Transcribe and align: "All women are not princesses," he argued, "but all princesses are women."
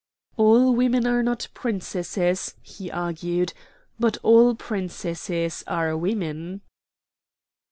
"All 0.35 0.73
women 0.73 1.05
are 1.05 1.21
not 1.21 1.47
princesses," 1.53 2.55
he 2.63 2.89
argued, 2.89 3.53
"but 3.99 4.17
all 4.23 4.55
princesses 4.55 5.63
are 5.67 5.95
women." 5.95 6.61